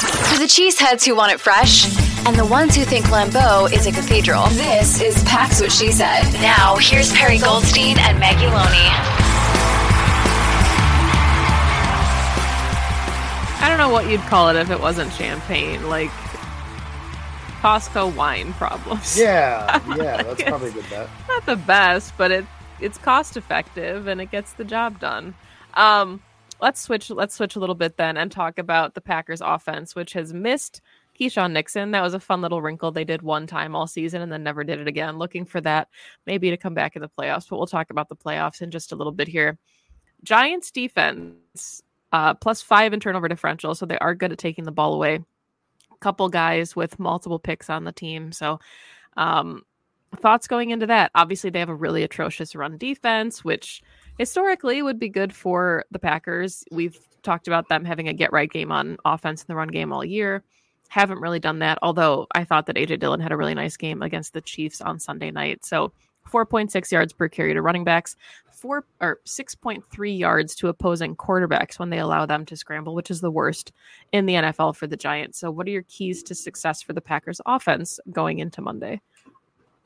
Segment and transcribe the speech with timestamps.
[0.00, 1.84] To the cheeseheads who want it fresh,
[2.26, 4.46] and the ones who think Lambeau is a cathedral.
[4.50, 6.22] This is Pax What She Said.
[6.40, 8.88] Now, here's Perry Goldstein and Maggie Loney.
[13.62, 16.10] I don't know what you'd call it if it wasn't champagne, like
[17.60, 19.18] Costco wine problems.
[19.18, 21.10] Yeah, yeah, that's probably a good bet.
[21.28, 22.46] Not the best, but it
[22.80, 25.34] it's cost effective and it gets the job done.
[25.74, 26.22] Um,
[26.60, 30.12] let's switch let's switch a little bit then and talk about the Packers offense, which
[30.12, 30.80] has missed
[31.18, 31.90] Keisean Nixon.
[31.90, 34.64] That was a fun little wrinkle they did one time all season and then never
[34.64, 35.18] did it again.
[35.18, 35.88] Looking for that
[36.26, 38.92] maybe to come back in the playoffs, but we'll talk about the playoffs in just
[38.92, 39.58] a little bit here.
[40.22, 44.72] Giants defense, uh, plus five in turnover differential, so they are good at taking the
[44.72, 45.20] ball away.
[46.00, 48.58] Couple guys with multiple picks on the team, so
[49.18, 49.64] um,
[50.16, 51.10] thoughts going into that?
[51.14, 53.82] Obviously, they have a really atrocious run defense, which
[54.20, 56.62] historically would be good for the Packers.
[56.70, 59.94] We've talked about them having a get right game on offense in the run game
[59.94, 60.44] all year.
[60.90, 64.02] Haven't really done that, although I thought that AJ Dillon had a really nice game
[64.02, 65.64] against the Chiefs on Sunday night.
[65.64, 65.92] So
[66.30, 68.14] 4.6 yards per carry to running backs,
[68.52, 73.22] four or 6.3 yards to opposing quarterbacks when they allow them to scramble, which is
[73.22, 73.72] the worst
[74.12, 75.38] in the NFL for the Giants.
[75.38, 79.00] So, what are your keys to success for the Packers offense going into Monday?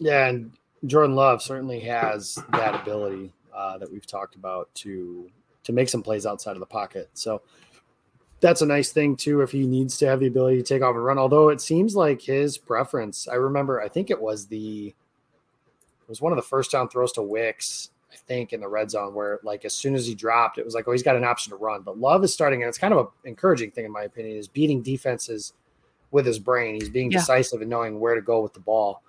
[0.00, 0.50] Yeah, and
[0.86, 5.30] Jordan Love certainly has that ability uh, that we've talked about to
[5.64, 7.08] to make some plays outside of the pocket.
[7.14, 7.40] So
[8.40, 10.94] that's a nice thing too if he needs to have the ability to take off
[10.94, 11.18] and run.
[11.18, 16.20] Although it seems like his preference, I remember, I think it was the it was
[16.20, 19.40] one of the first down throws to Wicks, I think, in the red zone where
[19.42, 21.56] like as soon as he dropped, it was like, oh, he's got an option to
[21.56, 21.80] run.
[21.80, 24.48] But Love is starting, and it's kind of an encouraging thing in my opinion, is
[24.48, 25.54] beating defenses
[26.10, 26.74] with his brain.
[26.74, 27.20] He's being yeah.
[27.20, 29.02] decisive and knowing where to go with the ball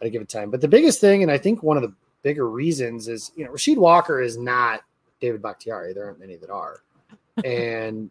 [0.00, 0.50] at a given time.
[0.50, 1.92] But the biggest thing, and I think one of the
[2.26, 4.80] bigger reasons is you know Rasheed Walker is not
[5.20, 5.92] David Bakhtiari.
[5.92, 6.82] There aren't many that are,
[7.44, 8.10] and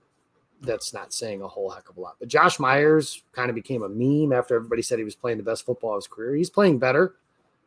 [0.61, 2.15] that's not saying a whole heck of a lot.
[2.17, 5.43] But Josh Myers kind of became a meme after everybody said he was playing the
[5.43, 6.33] best football of his career.
[6.33, 7.15] He's playing better,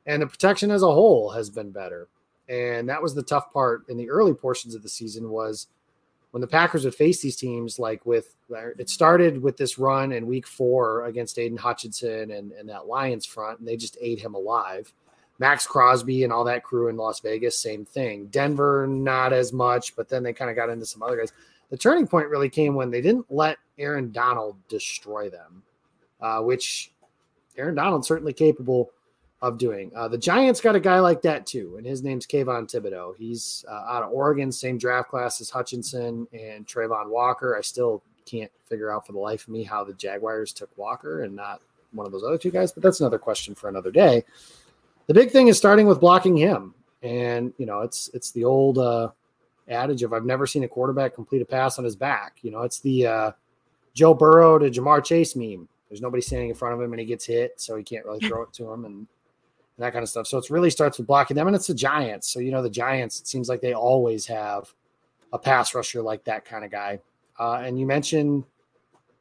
[0.06, 2.09] and the protection as a whole has been better.
[2.48, 5.66] And that was the tough part in the early portions of the season was
[6.30, 10.26] when the Packers would face these teams, like with it started with this run in
[10.26, 14.34] week four against Aidan Hutchinson and, and that Lions front, and they just ate him
[14.34, 14.94] alive.
[15.38, 18.26] Maxx Crosby and all that crew in Las Vegas, same thing.
[18.26, 21.32] Denver, not as much, but then they kind of got into some other guys.
[21.71, 25.62] The turning point really came when they didn't let Aaron Donald destroy them,
[26.21, 26.91] uh, which
[27.56, 28.91] Aaron Donald's certainly capable
[29.41, 29.93] of doing.
[29.94, 33.16] Uh, the Giants got a guy like that too, and his name's Kayvon Thibodeaux.
[33.16, 37.56] He's uh, out of Oregon, same draft class as Hutchinson and Travon Walker.
[37.56, 41.22] I still can't figure out for the life of me how the Jaguars took Walker
[41.22, 41.60] and not
[41.93, 44.25] one of those other two guys, but that's another question for another day
[45.08, 46.74] the big thing is starting with blocking him.
[47.02, 49.10] And you know, it's it's the old uh,
[49.69, 52.38] adage of I've never seen a quarterback complete a pass on his back.
[52.42, 53.30] You know, it's the uh,
[53.94, 55.68] Joe Burrow to Ja'Marr Chase meme.
[55.88, 58.21] There's nobody standing in front of him, and he gets hit, so he can't really
[58.21, 59.06] throw it to him, and, and
[59.78, 60.27] that kind of stuff.
[60.27, 62.28] So it really starts with blocking them, and it's the Giants.
[62.28, 63.21] So you know, the Giants.
[63.21, 64.72] It seems like they always have
[65.33, 67.00] a pass rusher like that kind of guy.
[67.38, 68.44] Uh, and you mentioned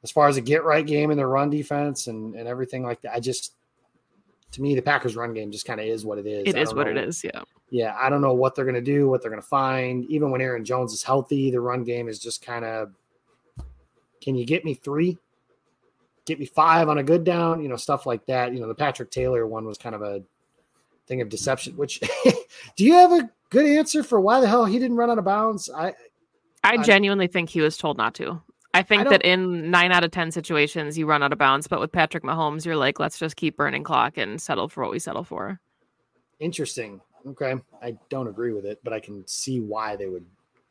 [0.04, 3.02] as far as a get right game in their run defense and, and everything like
[3.02, 3.14] that.
[3.14, 3.54] I just
[4.52, 6.44] to me, the Packers run game just kind of is what it is.
[6.48, 6.92] It is what know.
[6.92, 7.24] it is.
[7.24, 7.42] Yeah.
[7.70, 7.96] Yeah.
[8.00, 10.06] I don't know what they're going to do, what they're going to find.
[10.06, 12.94] Even when Aaron Jones is healthy, the run game is just kind of,
[14.22, 15.18] can you get me three?
[16.26, 18.54] Get me five on a good down, you know, stuff like that.
[18.54, 20.24] You know, the Patrick Taylor one was kind of a
[21.08, 22.00] thing of deception, which
[22.76, 25.26] do you have a good answer for why the hell he didn't run out of
[25.26, 25.70] bounds?
[25.70, 25.94] I,
[26.64, 28.42] I genuinely think he was told not to.
[28.78, 31.68] I think don't- that in nine out of 10 situations, you run out of bounds.
[31.68, 34.92] But with Patrick Mahomes, you're like, let's just keep burning clock and settle for what
[34.92, 35.60] we settle for.
[36.40, 37.02] Interesting.
[37.28, 37.56] Okay.
[37.82, 40.26] I don't agree with it, but I can see why they would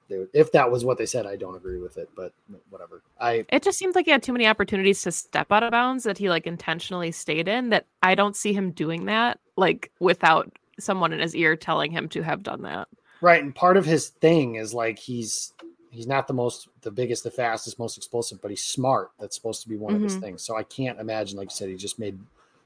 [0.08, 2.32] they would if that was what they said, I don't agree with it, but
[2.70, 3.02] whatever.
[3.20, 6.04] I It just seems like he had too many opportunities to step out of bounds
[6.04, 7.70] that he like intentionally stayed in.
[7.70, 12.08] That I don't see him doing that like without someone in his ear telling him
[12.10, 12.86] to have done that.
[13.20, 13.42] right.
[13.42, 15.52] And part of his thing is like he's
[15.96, 19.10] he's not the most the biggest, the fastest, most explosive, but he's smart.
[19.18, 20.20] That's supposed to be one of his Mhm.
[20.20, 20.42] things.
[20.42, 22.18] So I can't imagine, like you said, he just made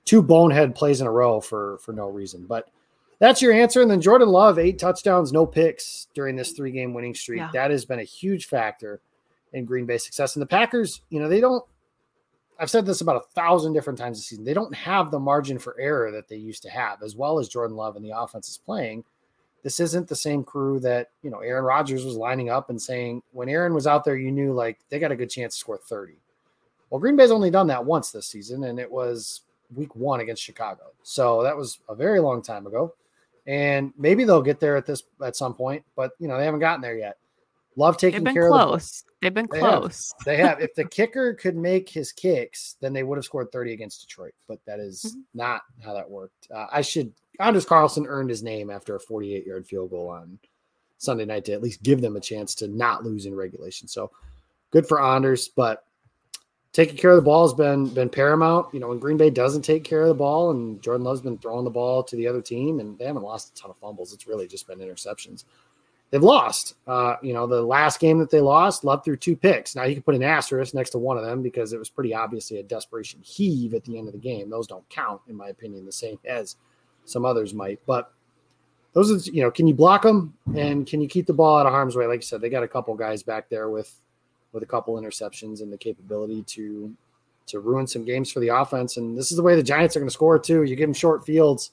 [0.05, 2.47] two bonehead plays in a row for for no reason.
[2.47, 2.69] But
[3.19, 3.83] that's your answer.
[3.83, 7.39] And then Jordan Love, eight touchdowns, no picks during this three game winning streak.
[7.39, 7.51] Yeah.
[7.53, 9.01] That has been a huge factor
[9.53, 10.37] in Green Bay success.
[10.37, 11.65] And the Packers, you know, they don't.
[12.59, 14.45] I've said this about a thousand different times this season.
[14.45, 17.49] They don't have the margin for error that they used to have, as well as
[17.49, 19.03] Jordan Love and the offense is playing.
[19.63, 23.23] This isn't the same crew that you know Aaron Rodgers was lining up and saying
[23.33, 25.79] when Aaron was out there, you knew like they got a good chance to score
[25.79, 26.17] thirty.
[26.89, 29.43] Well, Green Bay's only done that once this season, and it was
[29.77, 30.85] week one against Chicago.
[31.03, 32.95] So that was a very long time ago.
[33.47, 36.61] And maybe they'll get there at this at some point, but you know, they haven't
[36.61, 37.17] gotten there yet.
[37.77, 39.05] Love taking care of the close.
[39.23, 39.81] They've been They have.
[39.83, 40.13] close.
[40.27, 40.61] They have.
[40.61, 44.35] If the kicker could make his kicks, then they would have scored 30 against Detroit.
[44.49, 45.23] But that is Mhm.
[45.35, 46.49] not how that worked.
[46.53, 47.13] Uh, I should.
[47.41, 50.39] Anders Carlson earned his name after a 48 yard field goal on
[50.99, 53.89] Sunday night to at least give them a chance to not lose in regulation.
[53.89, 54.11] So
[54.71, 55.85] good for Anders, but
[56.73, 58.73] taking care of the ball has been been paramount.
[58.75, 61.39] You know, when Green Bay doesn't take care of the ball, and Jordan Love's been
[61.39, 64.13] throwing the ball to the other team, and they haven't lost a ton of fumbles.
[64.13, 65.45] It's really just been interceptions.
[66.11, 66.75] They've lost.
[66.87, 69.77] Uh, you know, the last game that they lost, Love threw two picks.
[69.77, 72.13] Now you can put an asterisk next to one of them because it was pretty
[72.13, 74.51] obviously a desperation heave at the end of the game.
[74.51, 76.57] Those don't count, in my opinion, the same as
[77.11, 77.81] some others might.
[77.87, 78.13] But
[78.93, 81.67] those are, you know, can you block them and can you keep the ball out
[81.67, 82.07] of harm's way?
[82.07, 83.95] Like I said, they got a couple guys back there with
[84.53, 86.95] with a couple interceptions and the capability to
[87.47, 88.97] to ruin some games for the offense.
[88.97, 90.63] And this is the way the Giants are going to score too.
[90.63, 91.73] You give them short fields,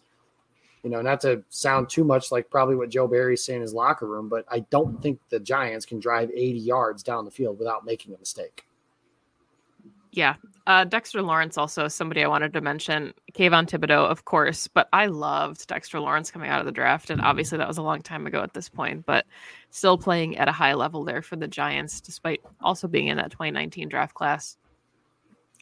[0.83, 3.73] you know, not to sound too much like probably what Joe Barry's saying in his
[3.73, 7.59] locker room, but I don't think the Giants can drive 80 yards down the field
[7.59, 8.65] without making a mistake.
[10.11, 10.35] Yeah.
[10.65, 13.13] Uh, Dexter Lawrence also somebody I wanted to mention.
[13.33, 17.09] Kayvon Thibodeaux, of course, but I loved Dexter Lawrence coming out of the draft.
[17.09, 19.25] And obviously that was a long time ago at this point, but
[19.69, 23.31] still playing at a high level there for the Giants, despite also being in that
[23.31, 24.57] 2019 draft class.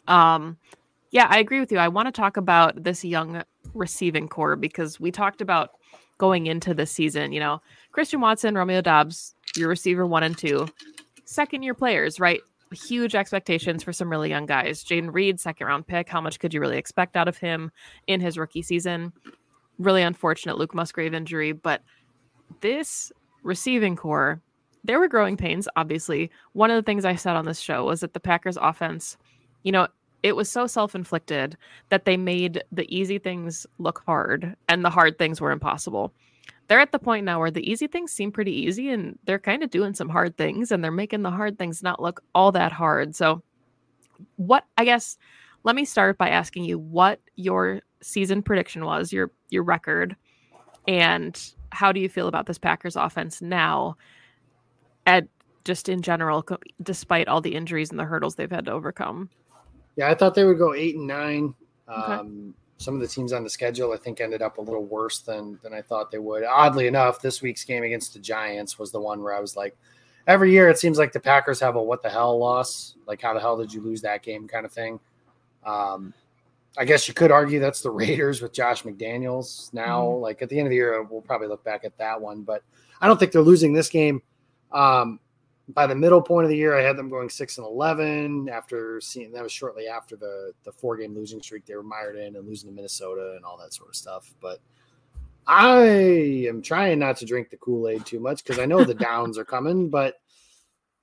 [0.08, 0.56] Um,
[1.10, 1.78] yeah, I agree with you.
[1.78, 3.42] I want to talk about this young
[3.74, 5.70] receiving corps because we talked about
[6.18, 7.60] going into the season, you know,
[7.92, 10.66] Christian Watson, Romeo Doubs, your receiver one and two,
[11.24, 12.40] second year players, right?
[12.72, 14.82] Huge expectations for some really young guys.
[14.82, 16.08] Jayden Reed, second round pick.
[16.08, 17.70] How much could you really expect out of him
[18.06, 19.12] in his rookie season?
[19.78, 21.82] Really unfortunate Luke Musgrave injury, but
[22.60, 24.40] this receiving corps,
[24.82, 26.30] there were growing pains, obviously.
[26.54, 29.16] One of the things I said on this show was that the Packers offense,
[29.62, 29.86] you know,
[30.22, 31.56] it was so self-inflicted
[31.90, 36.12] that they made the easy things look hard and the hard things were impossible.
[36.68, 39.62] They're at the point now where the easy things seem pretty easy and they're kind
[39.62, 42.72] of doing some hard things and they're making the hard things not look all that
[42.72, 43.14] hard.
[43.14, 43.42] So
[44.36, 45.16] what I guess
[45.62, 50.16] let me start by asking you what your season prediction was, your your record,
[50.86, 53.96] and how do you feel about this Packers offense now
[55.06, 55.26] at
[55.64, 59.28] just in general co- despite all the injuries and the hurdles they've had to overcome?
[59.96, 61.54] Yeah, I thought they would go eight and nine.
[61.88, 62.12] Okay.
[62.12, 65.20] Um, some of the teams on the schedule, I think, ended up a little worse
[65.20, 66.44] than than I thought they would.
[66.44, 69.76] Oddly enough, this week's game against the Giants was the one where I was like,
[70.26, 73.32] every year it seems like the Packers have a what the hell loss, like how
[73.34, 75.00] the hell did you lose that game kind of thing.
[75.64, 76.12] Um,
[76.78, 80.02] I guess you could argue that's the Raiders with Josh McDaniels now.
[80.02, 80.20] Mhm.
[80.20, 82.62] Like at the end of the year, we'll probably look back at that one, but
[83.00, 84.22] I don't think they're losing this game.
[84.72, 85.20] Um,
[85.68, 88.48] by the middle point of the year, I had them going six and eleven.
[88.48, 92.16] After seeing that was shortly after the the four game losing streak they were mired
[92.16, 94.32] in and losing to Minnesota and all that sort of stuff.
[94.40, 94.60] But
[95.46, 98.94] I am trying not to drink the Kool Aid too much because I know the
[99.10, 99.90] downs are coming.
[99.90, 100.14] But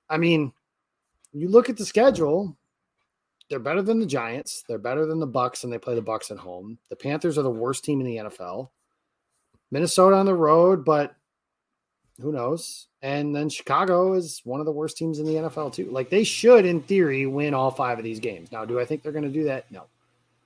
[0.08, 0.52] I mean,
[1.32, 2.56] you look at the schedule;
[3.50, 4.64] they're better than the Giants.
[4.66, 6.78] They're better than the Bucks, and they play the Bucks at home.
[6.88, 8.70] The Panthers are the worst team in the NFL.
[9.70, 11.16] Minnesota on the road, but
[12.20, 12.86] who knows?
[13.02, 15.90] And then Chicago is one of the worst teams in the NFL too.
[15.90, 18.52] Like they should, in theory, win all five of these games.
[18.52, 19.70] Now, do I think they're going to do that?
[19.70, 19.86] No.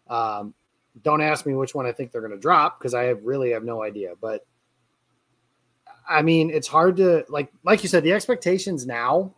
[0.08, 0.54] Um,
[1.02, 3.50] don't ask me which one I think they're going to drop because I have really
[3.52, 4.14] have no idea.
[4.20, 4.46] But
[6.08, 9.34] I mean, it's hard to like, like you said, the expectations now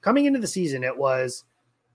[0.00, 1.44] coming into the season, it was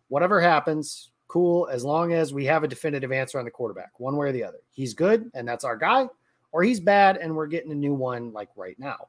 [0.09, 4.17] whatever happens, cool, as long as we have a definitive answer on the quarterback, one
[4.17, 4.59] way or the other.
[4.71, 6.09] He's good, and that's our guy,
[6.51, 9.07] or he's bad, and we're getting a new one like right now.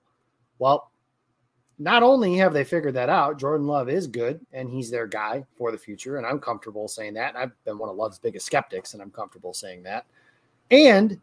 [0.62, 0.92] Well,
[1.80, 5.44] not only have they figured that out, Jordan Love is good and he's their guy
[5.58, 6.18] for the future.
[6.18, 7.34] And I'm comfortable saying that.
[7.34, 10.06] And I've been one of Love's biggest skeptics, and I'm comfortable saying that.
[10.70, 11.20] And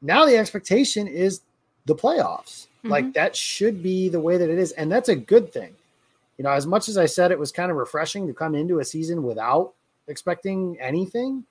[0.00, 1.42] now the expectation is
[1.84, 2.68] the playoffs.
[2.78, 2.88] Mm-hmm.
[2.88, 4.72] Like that should be the way that it is.
[4.72, 5.74] And that's a good thing.
[6.38, 8.78] You know, as much as I said it was kind of refreshing to come into
[8.78, 9.74] a season without
[10.08, 11.44] expecting anything,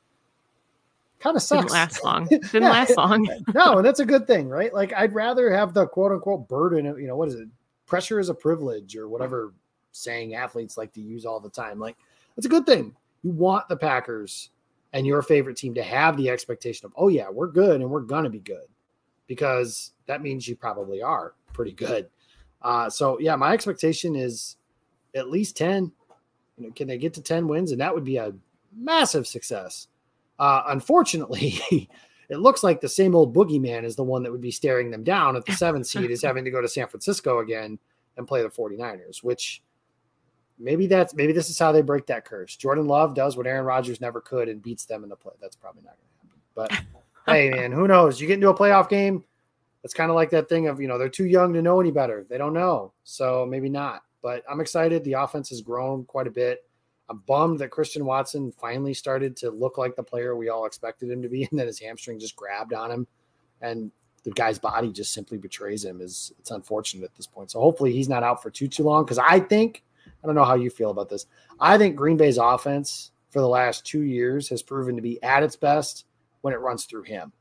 [1.20, 1.64] kind of sucks.
[1.64, 2.26] Didn't last long.
[2.30, 3.28] Didn't yeah, last long.
[3.54, 4.74] no, and that's a good thing, right?
[4.74, 7.48] Like I'd rather have the quote unquote burden of, you know, what is it?
[7.86, 9.54] Pressure is a privilege or whatever
[9.92, 11.80] saying athletes like to use all the time.
[11.80, 11.98] Like
[12.36, 12.96] that's a good thing.
[13.24, 14.50] You want the Packers
[14.94, 18.02] and your favorite team to have the expectation of, oh yeah, we're good and we're
[18.02, 18.68] gonna be good.
[19.28, 22.10] Because that means you probably are pretty good.
[22.62, 24.58] Uh, so yeah, my expectation is
[25.16, 25.92] at least 10.
[26.58, 27.72] You know, can they get to 10 wins?
[27.72, 28.34] And that would be a
[28.76, 29.88] massive success.
[30.40, 31.60] Uh, unfortunately,
[32.30, 35.04] it looks like the same old boogeyman is the one that would be staring them
[35.04, 37.78] down at the seventh seed is having to go to San Francisco again
[38.18, 39.62] and play the 49ers, which
[40.58, 42.56] maybe that's maybe this is how they break that curse.
[42.56, 45.34] Jordan Love does what Aaron Rodgers never could and beats them in the play.
[45.42, 46.86] That's probably not going to happen.
[47.26, 48.22] But hey, man, who knows?
[48.22, 49.24] You get into a playoff game.
[49.84, 51.92] It's kind of like that thing of, you know, they're too young to know any
[51.92, 52.26] better.
[52.30, 52.92] They don't know.
[53.06, 54.04] So maybe not.
[54.22, 55.06] But I'm excited.
[55.06, 56.69] The offense has grown quite a bit.
[57.10, 61.10] I'm bummed that Christian Watson finally started to look like the player we all expected
[61.10, 63.08] him to be, and that his hamstring just grabbed on him,
[63.62, 63.92] and
[64.24, 66.02] the guy's body just simply betrays him.
[66.02, 67.52] Is it's unfortunate at this point.
[67.52, 69.06] So hopefully he's not out for too too long.
[69.06, 71.26] Because I think I don't know how you feel about this.
[71.60, 75.44] I think Green Bay's offense for the last two years has proven to be at
[75.44, 76.06] its best
[76.42, 77.32] when it runs through him.